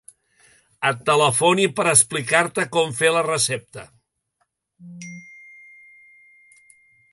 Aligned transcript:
Et 0.91 1.01
telefoni 1.09 1.67
per 1.79 1.85
explicar-te 1.91 2.65
com 2.77 2.95
fer 3.03 3.11
la 3.17 3.23
recepta. 3.29 3.85